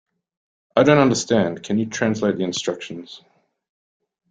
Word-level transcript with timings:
I 0.75 0.81
don't 0.81 0.97
understand; 0.97 1.61
can 1.61 1.77
you 1.77 1.85
translate 1.85 2.35
the 2.35 2.43
instructions? 2.43 3.21